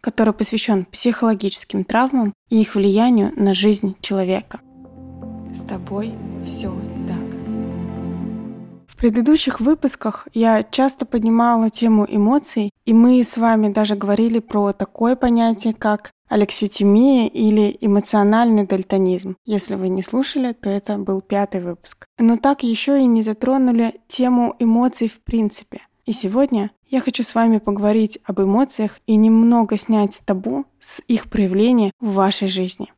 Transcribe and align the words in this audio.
который 0.00 0.32
посвящен 0.32 0.84
психологическим 0.84 1.84
травмам 1.84 2.32
и 2.50 2.60
их 2.60 2.74
влиянию 2.74 3.32
на 3.36 3.54
жизнь 3.54 3.96
человека. 4.00 4.60
С 5.54 5.62
тобой 5.62 6.14
все 6.44 6.72
так. 7.06 7.16
В 8.86 8.96
предыдущих 8.96 9.60
выпусках 9.60 10.26
я 10.34 10.62
часто 10.64 11.06
поднимала 11.06 11.70
тему 11.70 12.06
эмоций, 12.08 12.70
и 12.84 12.92
мы 12.92 13.22
с 13.22 13.36
вами 13.36 13.72
даже 13.72 13.94
говорили 13.94 14.40
про 14.40 14.72
такое 14.72 15.14
понятие, 15.14 15.72
как 15.72 16.10
алекситимия 16.28 17.28
или 17.28 17.76
эмоциональный 17.80 18.66
дальтонизм. 18.66 19.36
Если 19.44 19.74
вы 19.74 19.88
не 19.88 20.02
слушали, 20.02 20.52
то 20.52 20.68
это 20.68 20.98
был 20.98 21.20
пятый 21.20 21.62
выпуск. 21.62 22.06
Но 22.18 22.36
так 22.36 22.62
еще 22.62 23.00
и 23.00 23.06
не 23.06 23.22
затронули 23.22 24.00
тему 24.08 24.54
эмоций 24.58 25.08
в 25.08 25.20
принципе. 25.20 25.80
И 26.04 26.12
сегодня 26.12 26.70
я 26.90 27.00
хочу 27.00 27.22
с 27.22 27.34
вами 27.34 27.58
поговорить 27.58 28.18
об 28.24 28.40
эмоциях 28.40 28.98
и 29.06 29.16
немного 29.16 29.78
снять 29.78 30.18
табу 30.24 30.64
с 30.80 31.00
их 31.06 31.28
проявления 31.28 31.92
в 32.00 32.12
вашей 32.12 32.48
жизни. 32.48 32.92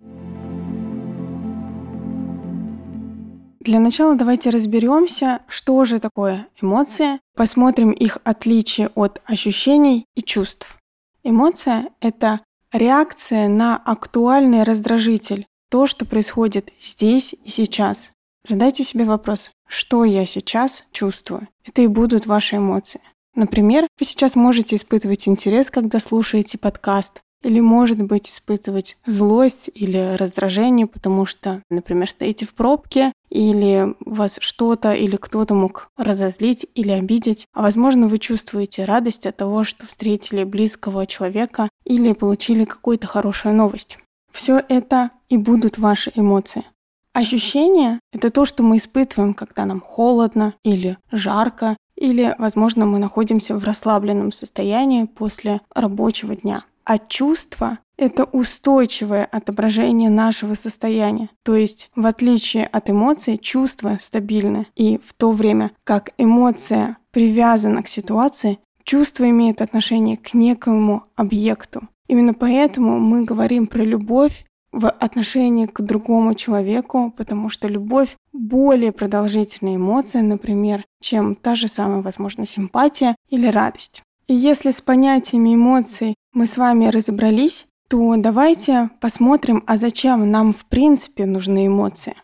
Для 3.60 3.78
начала 3.78 4.14
давайте 4.14 4.50
разберемся, 4.50 5.42
что 5.46 5.84
же 5.84 6.00
такое 6.00 6.48
эмоции, 6.62 7.20
посмотрим 7.36 7.90
их 7.90 8.18
отличие 8.24 8.88
от 8.94 9.20
ощущений 9.26 10.06
и 10.14 10.22
чувств. 10.22 10.78
Эмоция— 11.22 11.90
это 12.00 12.40
реакция 12.72 13.48
на 13.48 13.76
актуальный 13.76 14.62
раздражитель, 14.62 15.46
то, 15.68 15.86
что 15.86 16.06
происходит 16.06 16.72
здесь 16.80 17.34
и 17.44 17.50
сейчас. 17.50 18.10
Задайте 18.48 18.82
себе 18.82 19.04
вопрос, 19.04 19.50
что 19.68 20.04
я 20.04 20.24
сейчас 20.24 20.84
чувствую. 20.90 21.46
Это 21.64 21.82
и 21.82 21.86
будут 21.86 22.24
ваши 22.24 22.56
эмоции. 22.56 23.00
Например, 23.34 23.86
вы 23.98 24.06
сейчас 24.06 24.34
можете 24.34 24.76
испытывать 24.76 25.28
интерес, 25.28 25.70
когда 25.70 25.98
слушаете 26.00 26.58
подкаст, 26.58 27.20
или, 27.42 27.60
может 27.60 28.02
быть, 28.02 28.28
испытывать 28.28 28.96
злость 29.06 29.70
или 29.74 30.16
раздражение, 30.16 30.86
потому 30.86 31.24
что, 31.24 31.62
например, 31.70 32.10
стоите 32.10 32.44
в 32.44 32.52
пробке, 32.54 33.12
или 33.30 33.94
вас 34.04 34.38
что-то 34.40 34.92
или 34.92 35.16
кто-то 35.16 35.54
мог 35.54 35.88
разозлить 35.96 36.66
или 36.74 36.90
обидеть. 36.90 37.46
А 37.54 37.62
возможно, 37.62 38.08
вы 38.08 38.18
чувствуете 38.18 38.84
радость 38.84 39.26
от 39.26 39.36
того, 39.36 39.64
что 39.64 39.86
встретили 39.86 40.44
близкого 40.44 41.06
человека 41.06 41.68
или 41.84 42.12
получили 42.12 42.64
какую-то 42.64 43.06
хорошую 43.06 43.54
новость. 43.54 43.98
Все 44.32 44.62
это 44.68 45.10
и 45.28 45.36
будут 45.36 45.78
ваши 45.78 46.12
эмоции. 46.14 46.64
Ощущения— 47.12 47.98
это 48.12 48.30
то, 48.30 48.44
что 48.44 48.62
мы 48.62 48.76
испытываем, 48.76 49.34
когда 49.34 49.64
нам 49.64 49.80
холодно 49.80 50.54
или 50.62 50.96
жарко, 51.10 51.76
или, 52.00 52.34
возможно, 52.38 52.86
мы 52.86 52.98
находимся 52.98 53.56
в 53.56 53.62
расслабленном 53.62 54.32
состоянии 54.32 55.04
после 55.04 55.60
рабочего 55.72 56.34
дня. 56.34 56.64
А 56.84 56.98
чувства— 56.98 57.78
это 57.96 58.24
устойчивое 58.24 59.24
отображение 59.26 60.10
нашего 60.10 60.54
состояния. 60.54 61.28
То 61.44 61.54
есть, 61.54 61.90
в 61.94 62.06
отличие 62.06 62.66
от 62.66 62.90
эмоций, 62.90 63.36
чувства 63.36 63.98
стабильны. 64.00 64.66
И 64.74 64.98
в 65.06 65.12
то 65.12 65.30
время 65.30 65.72
как 65.84 66.10
эмоция 66.16 66.96
привязана 67.12 67.82
к 67.82 67.88
ситуации, 67.88 68.58
чувство 68.84 69.28
имеет 69.28 69.60
отношение 69.60 70.16
к 70.16 70.32
некоему 70.32 71.04
объекту. 71.16 71.82
Именно 72.08 72.34
поэтому 72.34 72.98
мы 72.98 73.24
говорим 73.24 73.66
про 73.66 73.82
любовь 73.82 74.44
в 74.72 74.88
отношении 74.88 75.66
к 75.66 75.80
другому 75.80 76.34
человеку, 76.34 77.12
потому 77.16 77.48
что 77.48 77.68
любовь 77.68 78.16
более 78.32 78.92
продолжительная 78.92 79.76
эмоция, 79.76 80.22
например, 80.22 80.84
чем 81.00 81.34
та 81.34 81.54
же 81.54 81.68
самая, 81.68 82.02
возможно, 82.02 82.46
симпатия 82.46 83.16
или 83.28 83.46
радость. 83.46 84.02
И 84.28 84.34
если 84.34 84.70
с 84.70 84.80
понятиями 84.80 85.54
эмоций 85.54 86.14
мы 86.32 86.46
с 86.46 86.56
вами 86.56 86.86
разобрались, 86.86 87.66
то 87.88 88.14
давайте 88.16 88.90
посмотрим, 89.00 89.64
а 89.66 89.76
зачем 89.76 90.30
нам 90.30 90.52
в 90.52 90.64
принципе 90.66 91.26
нужны 91.26 91.66
эмоции. 91.66 92.14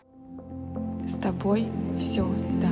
С 1.05 1.17
тобой 1.17 1.67
все 1.97 2.25
так. 2.61 2.71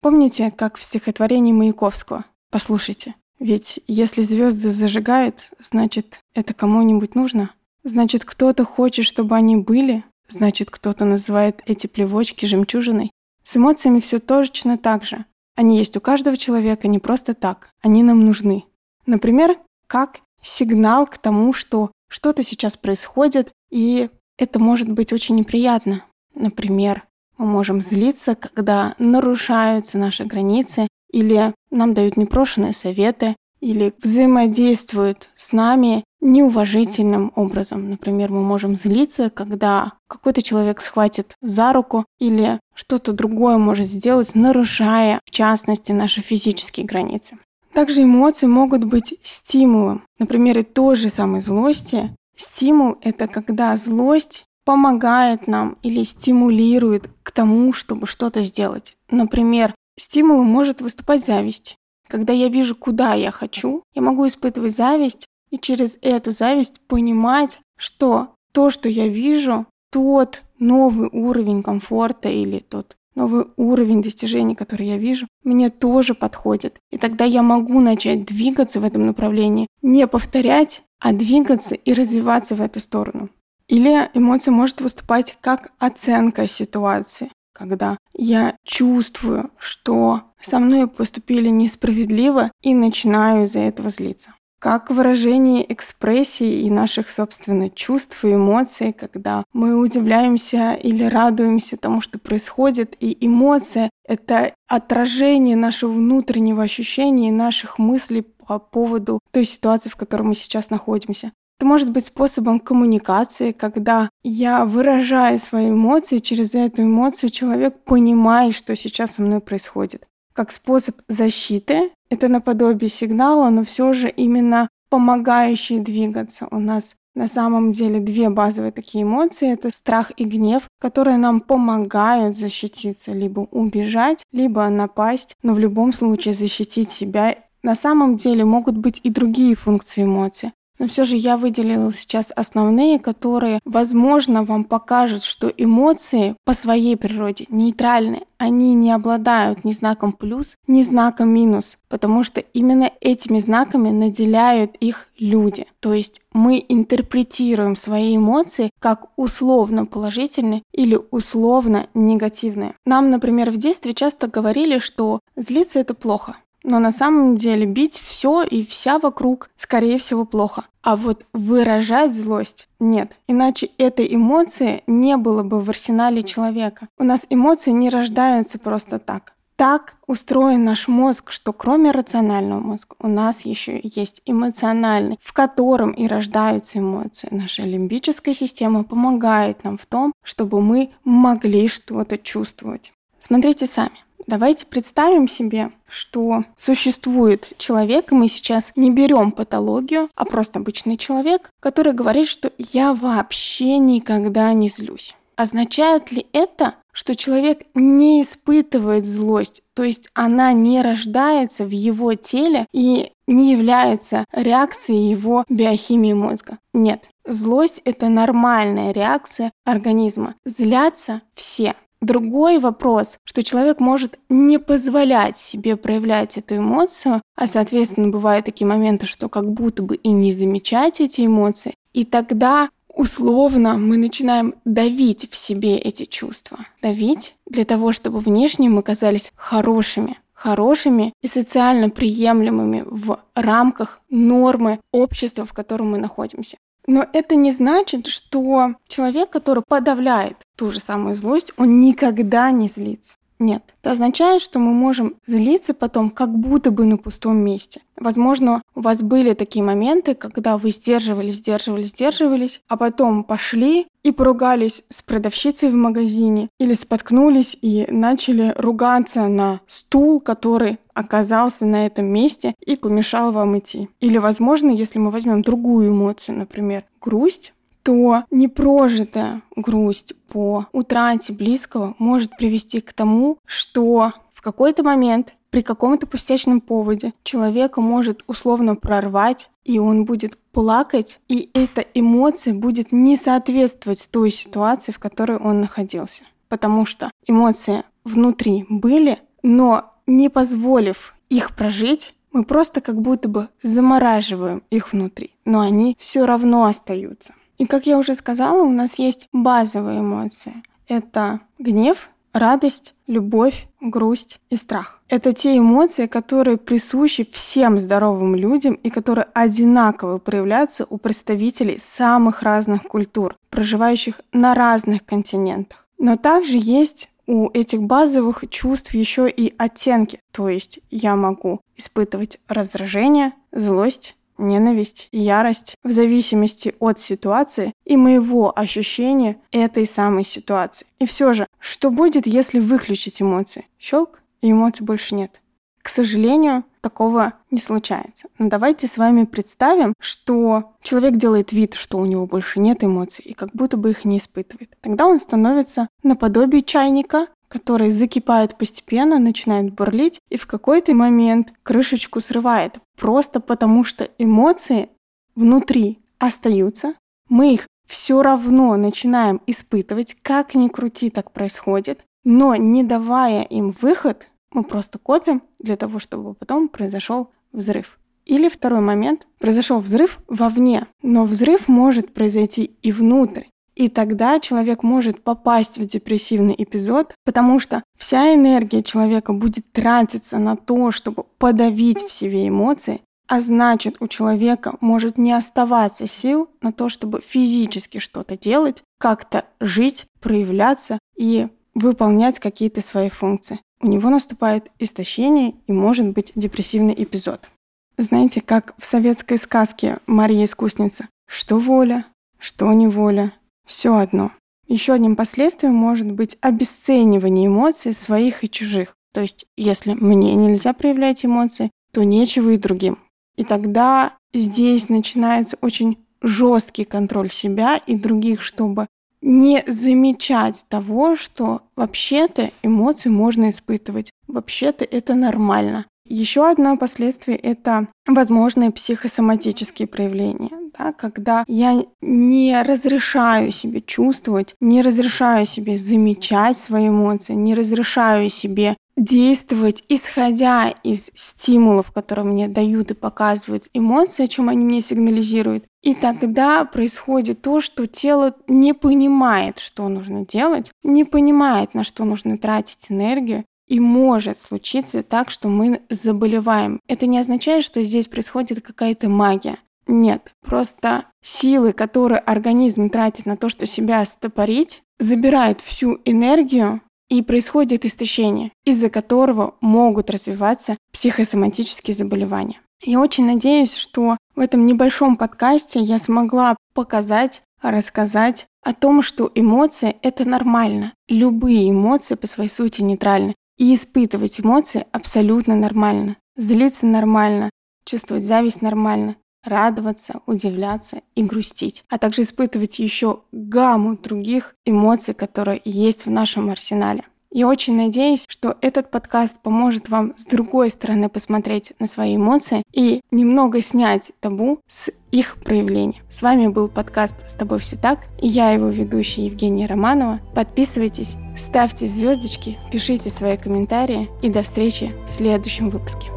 Помните, 0.00 0.50
как 0.50 0.78
в 0.78 0.82
стихотворении 0.82 1.52
Маяковского? 1.52 2.24
Послушайте. 2.50 3.14
Ведь 3.38 3.80
если 3.86 4.22
звезды 4.22 4.70
зажигают, 4.70 5.50
значит, 5.60 6.20
это 6.34 6.54
кому-нибудь 6.54 7.14
нужно. 7.14 7.50
Значит, 7.84 8.24
кто-то 8.24 8.64
хочет, 8.64 9.04
чтобы 9.04 9.36
они 9.36 9.56
были. 9.56 10.04
Значит, 10.28 10.70
кто-то 10.70 11.04
называет 11.04 11.62
эти 11.66 11.86
плевочки 11.86 12.46
жемчужиной. 12.46 13.10
С 13.44 13.56
эмоциями 13.56 14.00
все 14.00 14.18
точно 14.18 14.78
так 14.78 15.04
же. 15.04 15.24
Они 15.56 15.78
есть 15.78 15.96
у 15.96 16.00
каждого 16.00 16.36
человека 16.36 16.88
не 16.88 16.98
просто 16.98 17.34
так. 17.34 17.70
Они 17.82 18.02
нам 18.02 18.20
нужны. 18.20 18.64
Например, 19.04 19.58
как 19.86 20.20
сигнал 20.42 21.06
к 21.06 21.18
тому, 21.18 21.52
что 21.52 21.90
что-то 22.08 22.42
сейчас 22.42 22.76
происходит, 22.76 23.52
и 23.70 24.10
это 24.38 24.58
может 24.58 24.90
быть 24.90 25.12
очень 25.12 25.36
неприятно. 25.36 26.04
Например, 26.34 27.04
мы 27.36 27.46
можем 27.46 27.82
злиться, 27.82 28.34
когда 28.34 28.94
нарушаются 28.98 29.98
наши 29.98 30.24
границы, 30.24 30.88
или 31.10 31.54
нам 31.70 31.94
дают 31.94 32.16
непрошенные 32.16 32.72
советы, 32.72 33.36
или 33.60 33.92
взаимодействуют 34.02 35.30
с 35.36 35.52
нами 35.52 36.04
неуважительным 36.22 37.32
образом. 37.34 37.90
Например, 37.90 38.30
мы 38.30 38.42
можем 38.42 38.76
злиться, 38.76 39.28
когда 39.28 39.92
какой-то 40.06 40.40
человек 40.40 40.80
схватит 40.80 41.36
за 41.42 41.72
руку 41.72 42.06
или 42.18 42.60
что-то 42.74 43.12
другое 43.12 43.58
может 43.58 43.88
сделать, 43.88 44.34
нарушая, 44.34 45.20
в 45.26 45.30
частности, 45.30 45.92
наши 45.92 46.22
физические 46.22 46.86
границы. 46.86 47.36
Также 47.74 48.04
эмоции 48.04 48.46
могут 48.46 48.84
быть 48.84 49.18
стимулом. 49.22 50.04
Например, 50.18 50.58
и 50.58 50.62
той 50.62 50.94
же 50.94 51.08
самой 51.08 51.40
злости. 51.40 52.14
Стимул— 52.36 52.96
это 53.02 53.26
когда 53.28 53.76
злость 53.76 54.44
помогает 54.64 55.48
нам 55.48 55.76
или 55.82 56.04
стимулирует 56.04 57.10
к 57.22 57.32
тому, 57.32 57.72
чтобы 57.72 58.06
что-то 58.06 58.42
сделать. 58.42 58.96
Например, 59.10 59.74
стимулом 59.98 60.46
может 60.46 60.80
выступать 60.80 61.24
зависть. 61.24 61.76
Когда 62.08 62.32
я 62.32 62.48
вижу, 62.48 62.76
куда 62.76 63.14
я 63.14 63.30
хочу, 63.30 63.82
я 63.94 64.02
могу 64.02 64.26
испытывать 64.26 64.76
зависть 64.76 65.26
и 65.52 65.58
через 65.58 65.98
эту 66.02 66.32
зависть 66.32 66.80
понимать, 66.88 67.60
что 67.78 68.34
то, 68.52 68.70
что 68.70 68.88
я 68.88 69.06
вижу, 69.06 69.66
тот 69.92 70.42
новый 70.58 71.08
уровень 71.12 71.62
комфорта 71.62 72.30
или 72.30 72.58
тот 72.58 72.96
новый 73.14 73.44
уровень 73.58 74.02
достижений, 74.02 74.54
который 74.54 74.86
я 74.86 74.96
вижу, 74.96 75.28
мне 75.44 75.68
тоже 75.68 76.14
подходит. 76.14 76.78
И 76.90 76.96
тогда 76.96 77.26
я 77.26 77.42
могу 77.42 77.80
начать 77.80 78.24
двигаться 78.24 78.80
в 78.80 78.84
этом 78.84 79.04
направлении, 79.04 79.66
не 79.82 80.06
повторять, 80.06 80.82
а 80.98 81.12
двигаться 81.12 81.74
и 81.74 81.92
развиваться 81.92 82.54
в 82.54 82.62
эту 82.62 82.80
сторону. 82.80 83.28
Или 83.68 84.08
эмоция 84.14 84.52
может 84.52 84.80
выступать 84.80 85.36
как 85.42 85.72
оценка 85.78 86.48
ситуации, 86.48 87.30
когда 87.52 87.98
я 88.14 88.56
чувствую, 88.64 89.50
что 89.58 90.22
со 90.40 90.58
мной 90.58 90.88
поступили 90.88 91.48
несправедливо 91.48 92.50
и 92.62 92.74
начинаю 92.74 93.44
из-за 93.44 93.60
этого 93.60 93.90
злиться 93.90 94.32
как 94.62 94.90
выражение 94.90 95.70
экспрессии 95.72 96.60
и 96.62 96.70
наших, 96.70 97.10
собственно, 97.10 97.68
чувств 97.68 98.24
и 98.24 98.34
эмоций, 98.34 98.92
когда 98.92 99.42
мы 99.52 99.76
удивляемся 99.76 100.74
или 100.74 101.02
радуемся 101.02 101.76
тому, 101.76 102.00
что 102.00 102.20
происходит. 102.20 102.94
И 103.00 103.16
эмоция— 103.20 103.90
это 104.06 104.54
отражение 104.68 105.56
нашего 105.56 105.90
внутреннего 105.90 106.62
ощущения 106.62 107.30
и 107.30 107.32
наших 107.32 107.80
мыслей 107.80 108.22
по 108.22 108.60
поводу 108.60 109.18
той 109.32 109.46
ситуации, 109.46 109.88
в 109.88 109.96
которой 109.96 110.22
мы 110.22 110.36
сейчас 110.36 110.70
находимся. 110.70 111.32
Это 111.58 111.66
может 111.66 111.90
быть 111.90 112.06
способом 112.06 112.60
коммуникации, 112.60 113.50
когда 113.50 114.10
я 114.22 114.64
выражаю 114.64 115.38
свои 115.38 115.70
эмоции, 115.70 116.18
через 116.18 116.54
эту 116.54 116.82
эмоцию 116.82 117.30
человек 117.30 117.82
понимает, 117.82 118.54
что 118.54 118.76
сейчас 118.76 119.16
со 119.16 119.22
мной 119.22 119.40
происходит 119.40 120.06
как 120.32 120.52
способ 120.52 120.96
защиты. 121.08 121.90
Это 122.10 122.28
наподобие 122.28 122.90
сигнала, 122.90 123.48
но 123.50 123.64
все 123.64 123.92
же 123.92 124.08
именно 124.08 124.68
помогающий 124.90 125.78
двигаться. 125.78 126.48
У 126.50 126.58
нас 126.58 126.96
на 127.14 127.28
самом 127.28 127.72
деле 127.72 128.00
две 128.00 128.30
базовые 128.30 128.72
такие 128.72 129.04
эмоции. 129.04 129.52
Это 129.52 129.70
страх 129.70 130.12
и 130.16 130.24
гнев, 130.24 130.62
которые 130.80 131.18
нам 131.18 131.40
помогают 131.40 132.36
защититься, 132.36 133.12
либо 133.12 133.40
убежать, 133.50 134.24
либо 134.32 134.68
напасть, 134.68 135.36
но 135.42 135.54
в 135.54 135.58
любом 135.58 135.92
случае 135.92 136.34
защитить 136.34 136.90
себя. 136.90 137.36
На 137.62 137.74
самом 137.74 138.16
деле 138.16 138.44
могут 138.44 138.76
быть 138.76 139.00
и 139.02 139.10
другие 139.10 139.54
функции 139.54 140.04
эмоций. 140.04 140.52
Но 140.78 140.88
все 140.88 141.04
же 141.04 141.16
я 141.16 141.36
выделила 141.36 141.92
сейчас 141.92 142.32
основные, 142.34 142.98
которые, 142.98 143.60
возможно, 143.64 144.44
вам 144.44 144.64
покажут, 144.64 145.22
что 145.22 145.48
эмоции 145.48 146.34
по 146.44 146.54
своей 146.54 146.96
природе 146.96 147.46
нейтральны. 147.48 148.22
Они 148.38 148.74
не 148.74 148.90
обладают 148.90 149.64
ни 149.64 149.72
знаком 149.72 150.12
плюс, 150.12 150.56
ни 150.66 150.82
знаком 150.82 151.28
минус, 151.28 151.78
потому 151.88 152.24
что 152.24 152.40
именно 152.40 152.90
этими 153.00 153.38
знаками 153.38 153.90
наделяют 153.90 154.76
их 154.76 155.08
люди. 155.18 155.66
То 155.78 155.92
есть 155.92 156.20
мы 156.32 156.64
интерпретируем 156.68 157.76
свои 157.76 158.16
эмоции 158.16 158.70
как 158.80 159.10
условно 159.16 159.86
положительные 159.86 160.62
или 160.72 160.98
условно 161.10 161.86
негативные. 161.94 162.74
Нам, 162.84 163.10
например, 163.10 163.50
в 163.50 163.56
детстве 163.56 163.94
часто 163.94 164.26
говорили, 164.26 164.78
что 164.78 165.20
злиться 165.36 165.78
это 165.78 165.94
плохо. 165.94 166.36
Но 166.64 166.78
на 166.78 166.92
самом 166.92 167.36
деле 167.36 167.66
бить 167.66 167.98
все 167.98 168.42
и 168.42 168.64
вся 168.64 168.98
вокруг, 168.98 169.50
скорее 169.56 169.98
всего, 169.98 170.24
плохо. 170.24 170.64
А 170.82 170.96
вот 170.96 171.26
выражать 171.32 172.14
злость 172.14 172.68
нет. 172.80 173.12
Иначе 173.28 173.70
этой 173.78 174.14
эмоции 174.14 174.82
не 174.86 175.16
было 175.16 175.42
бы 175.42 175.60
в 175.60 175.68
арсенале 175.70 176.22
человека. 176.22 176.88
У 176.98 177.04
нас 177.04 177.26
эмоции 177.30 177.70
не 177.70 177.88
рождаются 177.88 178.58
просто 178.58 178.98
так. 178.98 179.34
Так 179.56 179.94
устроен 180.06 180.64
наш 180.64 180.88
мозг, 180.88 181.30
что 181.30 181.52
кроме 181.52 181.92
рационального 181.92 182.58
мозга 182.58 182.96
у 182.98 183.06
нас 183.06 183.42
еще 183.42 183.80
есть 183.82 184.22
эмоциональный, 184.24 185.18
в 185.22 185.32
котором 185.32 185.92
и 185.92 186.08
рождаются 186.08 186.78
эмоции. 186.78 187.28
Наша 187.30 187.62
лимбическая 187.62 188.34
система 188.34 188.82
помогает 188.82 189.62
нам 189.62 189.78
в 189.78 189.86
том, 189.86 190.12
чтобы 190.24 190.60
мы 190.60 190.90
могли 191.04 191.68
что-то 191.68 192.18
чувствовать. 192.18 192.92
Смотрите 193.20 193.66
сами. 193.66 194.02
Давайте 194.26 194.66
представим 194.66 195.28
себе, 195.28 195.70
что 195.88 196.44
существует 196.56 197.48
человек, 197.58 198.12
и 198.12 198.14
мы 198.14 198.28
сейчас 198.28 198.72
не 198.76 198.90
берем 198.90 199.32
патологию, 199.32 200.08
а 200.14 200.24
просто 200.24 200.58
обычный 200.58 200.96
человек, 200.96 201.50
который 201.60 201.92
говорит, 201.92 202.28
что 202.28 202.52
я 202.58 202.94
вообще 202.94 203.78
никогда 203.78 204.52
не 204.52 204.68
злюсь. 204.68 205.14
Означает 205.36 206.12
ли 206.12 206.26
это, 206.32 206.74
что 206.92 207.16
человек 207.16 207.62
не 207.74 208.22
испытывает 208.22 209.06
злость, 209.06 209.62
то 209.74 209.82
есть 209.82 210.08
она 210.14 210.52
не 210.52 210.82
рождается 210.82 211.64
в 211.64 211.70
его 211.70 212.14
теле 212.14 212.66
и 212.72 213.12
не 213.26 213.52
является 213.52 214.26
реакцией 214.32 215.10
его 215.10 215.44
биохимии 215.48 216.12
мозга? 216.12 216.58
Нет. 216.74 217.08
Злость— 217.24 217.80
это 217.84 218.08
нормальная 218.08 218.92
реакция 218.92 219.52
организма. 219.64 220.34
Злятся 220.44 221.22
все. 221.34 221.74
Другой 222.02 222.58
вопрос, 222.58 223.18
что 223.22 223.44
человек 223.44 223.78
может 223.78 224.18
не 224.28 224.58
позволять 224.58 225.38
себе 225.38 225.76
проявлять 225.76 226.36
эту 226.36 226.56
эмоцию, 226.56 227.22
а 227.36 227.46
соответственно 227.46 228.08
бывают 228.08 228.44
такие 228.44 228.66
моменты, 228.66 229.06
что 229.06 229.28
как 229.28 229.48
будто 229.48 229.84
бы 229.84 229.94
и 229.94 230.08
не 230.10 230.34
замечать 230.34 231.00
эти 231.00 231.24
эмоции, 231.24 231.74
и 231.92 232.04
тогда 232.04 232.68
условно 232.88 233.78
мы 233.78 233.96
начинаем 233.98 234.54
давить 234.64 235.30
в 235.30 235.36
себе 235.36 235.78
эти 235.78 236.04
чувства. 236.04 236.58
Давить 236.82 237.36
для 237.46 237.64
того, 237.64 237.92
чтобы 237.92 238.18
внешне 238.18 238.68
мы 238.68 238.82
казались 238.82 239.30
хорошими, 239.36 240.18
хорошими 240.32 241.12
и 241.22 241.28
социально 241.28 241.88
приемлемыми 241.88 242.82
в 242.84 243.20
рамках 243.36 244.00
нормы 244.10 244.80
общества, 244.90 245.44
в 245.44 245.52
котором 245.52 245.92
мы 245.92 245.98
находимся. 245.98 246.58
Но 246.86 247.06
это 247.12 247.36
не 247.36 247.52
значит, 247.52 248.08
что 248.08 248.74
человек, 248.88 249.30
который 249.30 249.62
подавляет 249.66 250.38
ту 250.56 250.72
же 250.72 250.80
самую 250.80 251.14
злость, 251.14 251.52
он 251.56 251.80
никогда 251.80 252.50
не 252.50 252.68
злится. 252.68 253.16
Нет. 253.42 253.74
Это 253.80 253.90
означает, 253.90 254.40
что 254.40 254.60
мы 254.60 254.72
можем 254.72 255.16
злиться 255.26 255.74
потом 255.74 256.10
как 256.10 256.30
будто 256.30 256.70
бы 256.70 256.84
на 256.84 256.96
пустом 256.96 257.38
месте. 257.38 257.80
Возможно, 257.96 258.62
у 258.76 258.82
вас 258.82 259.02
были 259.02 259.34
такие 259.34 259.64
моменты, 259.64 260.14
когда 260.14 260.56
вы 260.56 260.70
сдерживались, 260.70 261.38
сдерживались, 261.38 261.88
сдерживались, 261.88 262.60
а 262.68 262.76
потом 262.76 263.24
пошли 263.24 263.88
и 264.04 264.12
поругались 264.12 264.84
с 264.90 265.02
продавщицей 265.02 265.70
в 265.70 265.74
магазине 265.74 266.50
или 266.60 266.74
споткнулись 266.74 267.58
и 267.60 267.84
начали 267.90 268.54
ругаться 268.56 269.26
на 269.26 269.60
стул, 269.66 270.20
который 270.20 270.78
оказался 270.94 271.66
на 271.66 271.86
этом 271.86 272.06
месте 272.06 272.54
и 272.64 272.76
помешал 272.76 273.32
вам 273.32 273.58
идти. 273.58 273.88
Или, 273.98 274.18
возможно, 274.18 274.70
если 274.70 275.00
мы 275.00 275.10
возьмем 275.10 275.42
другую 275.42 275.88
эмоцию, 275.88 276.38
например, 276.38 276.84
грусть, 277.00 277.54
то 277.82 278.24
непрожитая 278.30 279.42
грусть 279.56 280.14
по 280.28 280.66
утрате 280.72 281.32
близкого 281.32 281.94
может 281.98 282.36
привести 282.36 282.80
к 282.80 282.92
тому, 282.92 283.38
что 283.44 284.12
в 284.32 284.42
какой-то 284.42 284.82
момент 284.82 285.34
при 285.50 285.60
каком-то 285.60 286.06
пустячном 286.06 286.60
поводе 286.60 287.12
человека 287.24 287.80
может 287.80 288.22
условно 288.26 288.74
прорвать, 288.74 289.50
и 289.64 289.78
он 289.78 290.06
будет 290.06 290.38
плакать, 290.50 291.20
и 291.28 291.50
эта 291.52 291.82
эмоция 291.94 292.54
будет 292.54 292.90
не 292.90 293.16
соответствовать 293.16 294.08
той 294.10 294.30
ситуации, 294.30 294.92
в 294.92 294.98
которой 294.98 295.36
он 295.36 295.60
находился. 295.60 296.24
Потому 296.48 296.86
что 296.86 297.10
эмоции 297.26 297.82
внутри 298.04 298.64
были, 298.68 299.18
но 299.42 299.92
не 300.06 300.30
позволив 300.30 301.14
их 301.28 301.54
прожить, 301.54 302.14
мы 302.32 302.44
просто 302.44 302.80
как 302.80 303.00
будто 303.00 303.28
бы 303.28 303.48
замораживаем 303.62 304.62
их 304.70 304.92
внутри, 304.92 305.34
но 305.44 305.60
они 305.60 305.96
все 305.98 306.24
равно 306.24 306.64
остаются. 306.64 307.34
И 307.62 307.66
как 307.66 307.86
я 307.86 307.96
уже 307.96 308.16
сказала, 308.16 308.64
у 308.64 308.72
нас 308.72 308.98
есть 308.98 309.28
базовые 309.32 310.00
эмоции. 310.00 310.64
Это 310.88 311.42
гнев, 311.60 312.08
радость, 312.32 312.92
любовь, 313.06 313.68
грусть 313.80 314.40
и 314.50 314.56
страх. 314.56 315.00
Это 315.08 315.32
те 315.32 315.56
эмоции, 315.56 316.06
которые 316.06 316.56
присущи 316.56 317.24
всем 317.30 317.78
здоровым 317.78 318.34
людям 318.34 318.74
и 318.74 318.90
которые 318.90 319.28
одинаково 319.32 320.18
проявляются 320.18 320.84
у 320.90 320.98
представителей 320.98 321.78
самых 321.78 322.42
разных 322.42 322.82
культур, 322.82 323.36
проживающих 323.48 324.20
на 324.32 324.54
разных 324.54 325.04
континентах. 325.04 325.86
Но 325.98 326.16
также 326.16 326.58
есть 326.58 327.10
у 327.28 327.48
этих 327.48 327.80
базовых 327.80 328.42
чувств 328.50 328.92
еще 328.92 329.30
и 329.30 329.54
оттенки. 329.56 330.18
То 330.32 330.48
есть 330.48 330.80
я 330.90 331.14
могу 331.14 331.60
испытывать 331.76 332.40
раздражение, 332.48 333.34
злость, 333.52 334.16
ненависть 334.38 335.08
ярость 335.12 335.76
в 335.82 335.90
зависимости 335.92 336.74
от 336.78 336.98
ситуации 336.98 337.72
и 337.84 337.96
моего 337.96 338.52
ощущения 338.56 339.36
этой 339.50 339.86
самой 339.86 340.24
ситуации. 340.24 340.86
И 340.98 341.06
все 341.06 341.32
же, 341.32 341.46
что 341.58 341.90
будет, 341.90 342.26
если 342.26 342.58
выключить 342.58 343.20
эмоции? 343.22 343.66
Щелк, 343.78 344.20
и 344.40 344.50
эмоций 344.50 344.84
больше 344.84 345.14
нет. 345.14 345.40
К 345.82 345.88
сожалению, 345.88 346.64
такого 346.80 347.34
не 347.50 347.60
случается. 347.60 348.28
Но 348.38 348.48
давайте 348.48 348.86
с 348.86 348.96
вами 348.96 349.24
представим, 349.24 349.94
что 349.98 350.74
человек 350.82 351.16
делает 351.16 351.52
вид, 351.52 351.74
что 351.74 351.98
у 351.98 352.06
него 352.06 352.26
больше 352.26 352.60
нет 352.60 352.84
эмоций 352.84 353.24
и 353.24 353.34
как 353.34 353.50
будто 353.52 353.76
бы 353.76 353.90
их 353.90 354.04
не 354.04 354.18
испытывает. 354.18 354.76
Тогда 354.80 355.06
он 355.06 355.18
становится 355.18 355.88
наподобие 356.02 356.62
чайника, 356.62 357.28
который 357.52 357.90
закипает 357.90 358.56
постепенно, 358.56 359.18
начинает 359.18 359.74
бурлить, 359.74 360.18
и 360.30 360.38
в 360.38 360.46
какой-то 360.46 360.94
момент 360.94 361.52
крышечку 361.62 362.22
срывает. 362.22 362.78
Просто 362.98 363.40
потому 363.40 363.84
что 363.84 364.08
эмоции 364.16 364.88
внутри 365.34 365.98
остаются, 366.18 366.94
мы 367.28 367.52
их 367.52 367.66
все 367.86 368.22
равно 368.22 368.74
начинаем 368.76 369.42
испытывать, 369.46 370.16
как 370.22 370.54
ни 370.54 370.68
крути, 370.68 371.10
так 371.10 371.30
происходит, 371.30 372.06
но 372.24 372.56
не 372.56 372.82
давая 372.84 373.42
им 373.42 373.76
выход, 373.82 374.28
мы 374.50 374.64
просто 374.64 374.98
копим 374.98 375.42
для 375.58 375.76
того, 375.76 375.98
чтобы 375.98 376.32
потом 376.32 376.68
произошел 376.68 377.32
взрыв. 377.52 377.98
Или 378.24 378.48
второй 378.48 378.80
момент, 378.80 379.26
произошел 379.38 379.78
взрыв 379.80 380.20
вовне, 380.26 380.86
но 381.02 381.24
взрыв 381.24 381.68
может 381.68 382.14
произойти 382.14 382.76
и 382.80 382.92
внутрь. 382.92 383.44
И 383.74 383.88
тогда 383.88 384.38
человек 384.38 384.82
может 384.82 385.22
попасть 385.22 385.78
в 385.78 385.86
депрессивный 385.86 386.54
эпизод, 386.56 387.14
потому 387.24 387.58
что 387.58 387.82
вся 387.98 388.34
энергия 388.34 388.82
человека 388.82 389.32
будет 389.32 389.70
тратиться 389.72 390.38
на 390.38 390.56
то, 390.56 390.90
чтобы 390.90 391.24
подавить 391.38 392.02
в 392.02 392.12
себе 392.12 392.48
эмоции, 392.48 393.00
а 393.28 393.40
значит 393.40 393.96
у 394.00 394.08
человека 394.08 394.74
может 394.80 395.16
не 395.16 395.32
оставаться 395.32 396.06
сил 396.06 396.50
на 396.60 396.72
то, 396.72 396.90
чтобы 396.90 397.22
физически 397.26 397.98
что-то 397.98 398.36
делать, 398.36 398.82
как-то 398.98 399.46
жить, 399.58 400.04
проявляться 400.20 400.98
и 401.16 401.48
выполнять 401.74 402.38
какие-то 402.38 402.82
свои 402.82 403.08
функции. 403.08 403.60
У 403.80 403.86
него 403.86 404.10
наступает 404.10 404.70
истощение 404.78 405.54
и 405.66 405.72
может 405.72 406.08
быть 406.08 406.32
депрессивный 406.34 406.94
эпизод. 406.96 407.48
Знаете, 407.96 408.40
как 408.40 408.74
в 408.78 408.84
советской 408.84 409.38
сказке 409.38 409.98
Мария 410.06 410.44
Искусница. 410.44 411.08
Что 411.26 411.58
воля, 411.58 412.04
что 412.38 412.70
неволя, 412.72 413.32
все 413.66 413.96
одно. 413.96 414.32
Еще 414.66 414.92
одним 414.92 415.16
последствием 415.16 415.74
может 415.74 416.10
быть 416.10 416.36
обесценивание 416.40 417.48
эмоций 417.48 417.94
своих 417.94 418.44
и 418.44 418.50
чужих. 418.50 418.94
То 419.12 419.20
есть, 419.20 419.44
если 419.56 419.92
мне 419.92 420.34
нельзя 420.34 420.72
проявлять 420.72 421.24
эмоции, 421.24 421.70
то 421.92 422.02
нечего 422.02 422.50
и 422.50 422.56
другим. 422.56 422.98
И 423.36 423.44
тогда 423.44 424.14
здесь 424.32 424.88
начинается 424.88 425.58
очень 425.60 425.98
жесткий 426.22 426.84
контроль 426.84 427.30
себя 427.30 427.76
и 427.76 427.96
других, 427.96 428.42
чтобы 428.42 428.86
не 429.20 429.62
замечать 429.66 430.64
того, 430.68 431.16
что 431.16 431.62
вообще-то 431.76 432.50
эмоции 432.62 433.08
можно 433.08 433.50
испытывать. 433.50 434.10
Вообще-то 434.26 434.84
это 434.84 435.14
нормально. 435.14 435.86
Еще 436.04 436.48
одно 436.48 436.76
последствие— 436.76 437.36
это 437.38 437.86
возможные 438.06 438.70
психосоматические 438.70 439.86
проявления, 439.86 440.50
да, 440.76 440.92
когда 440.92 441.44
я 441.46 441.84
не 442.00 442.60
разрешаю 442.62 443.52
себе 443.52 443.80
чувствовать, 443.80 444.54
не 444.60 444.82
разрешаю 444.82 445.46
себе 445.46 445.78
замечать 445.78 446.58
свои 446.58 446.88
эмоции, 446.88 447.34
не 447.34 447.54
разрешаю 447.54 448.28
себе 448.30 448.76
действовать, 448.96 449.84
исходя 449.88 450.68
из 450.82 451.10
стимулов, 451.14 451.92
которые 451.92 452.26
мне 452.26 452.48
дают 452.48 452.90
и 452.90 452.94
показывают 452.94 453.64
эмоции, 453.72 454.24
о 454.24 454.28
чем 454.28 454.48
они 454.48 454.64
мне 454.64 454.82
сигнализируют. 454.82 455.64
И 455.82 455.94
тогда 455.94 456.64
происходит 456.64 457.42
то, 457.42 457.60
что 457.60 457.86
тело 457.86 458.34
не 458.46 458.74
понимает, 458.74 459.58
что 459.58 459.88
нужно 459.88 460.26
делать, 460.26 460.70
не 460.82 461.04
понимает, 461.04 461.74
на 461.74 461.84
что 461.84 462.04
нужно 462.04 462.38
тратить 462.38 462.86
энергию, 462.90 463.44
и 463.72 463.80
может 463.80 464.38
случиться 464.38 465.02
так, 465.02 465.30
что 465.30 465.48
мы 465.48 465.80
заболеваем. 465.88 466.78
Это 466.88 467.06
не 467.06 467.18
означает, 467.18 467.64
что 467.64 467.82
здесь 467.82 468.06
происходит 468.06 468.60
какая-то 468.60 469.08
магия. 469.08 469.60
Нет, 469.86 470.30
просто 470.44 471.06
силы, 471.22 471.72
которые 471.72 472.18
организм 472.18 472.90
тратит 472.90 473.24
на 473.24 473.38
то, 473.38 473.48
что 473.48 473.64
себя 473.64 474.04
стопорить, 474.04 474.82
забирают 474.98 475.62
всю 475.62 476.00
энергию, 476.04 476.82
и 477.08 477.22
происходит 477.22 477.84
истощение, 477.84 478.52
из-за 478.64 478.88
которого 478.88 479.56
могут 479.60 480.08
развиваться 480.08 480.78
психосоматические 480.92 481.94
заболевания. 481.94 482.60
Я 482.82 483.00
очень 483.00 483.26
надеюсь, 483.26 483.74
что 483.74 484.16
в 484.34 484.40
этом 484.40 484.66
небольшом 484.66 485.16
подкасте 485.16 485.80
я 485.80 485.98
смогла 485.98 486.56
показать, 486.74 487.42
рассказать 487.60 488.46
о 488.62 488.72
том, 488.72 489.02
что 489.02 489.30
эмоции— 489.34 489.96
это 490.02 490.26
нормально. 490.26 490.94
Любые 491.08 491.70
эмоции 491.70 492.14
по 492.14 492.26
своей 492.26 492.48
сути 492.48 492.80
нейтральны. 492.80 493.34
И 493.58 493.74
испытывать 493.74 494.40
эмоции 494.40 494.86
абсолютно 494.92 495.54
нормально. 495.56 496.16
Злиться 496.36 496.86
нормально, 496.86 497.50
чувствовать 497.84 498.24
зависть 498.24 498.62
нормально, 498.62 499.16
радоваться, 499.44 500.20
удивляться 500.26 501.02
и 501.14 501.22
грустить, 501.22 501.84
а 501.88 501.98
также 501.98 502.22
испытывать 502.22 502.78
еще 502.78 503.22
гамму 503.32 503.96
других 503.96 504.54
эмоций, 504.64 505.14
которые 505.14 505.60
есть 505.64 506.06
в 506.06 506.10
нашем 506.10 506.50
арсенале. 506.50 507.04
Я 507.34 507.48
очень 507.48 507.76
надеюсь, 507.76 508.26
что 508.28 508.58
этот 508.60 508.90
подкаст 508.90 509.38
поможет 509.38 509.88
вам 509.88 510.12
с 510.18 510.24
другой 510.24 510.68
стороны 510.68 511.08
посмотреть 511.08 511.72
на 511.78 511.86
свои 511.86 512.16
эмоции 512.16 512.62
и 512.74 513.00
немного 513.10 513.62
снять 513.62 514.12
табу 514.20 514.60
с 514.68 514.90
их 515.12 515.38
проявления. 515.42 516.02
С 516.10 516.20
вами 516.20 516.48
был 516.48 516.68
подкаст 516.68 517.14
«С 517.26 517.32
тобой 517.32 517.58
все 517.58 517.76
так» 517.76 518.00
и 518.20 518.28
я 518.28 518.50
его 518.50 518.68
ведущая 518.68 519.26
Евгения 519.26 519.64
Романова. 519.64 520.20
Подписывайтесь, 520.34 521.16
ставьте 521.38 521.86
звездочки, 521.86 522.58
пишите 522.70 523.08
свои 523.08 523.38
комментарии 523.38 524.10
и 524.20 524.28
до 524.28 524.42
встречи 524.42 524.92
в 525.06 525.10
следующем 525.10 525.70
выпуске. 525.70 526.11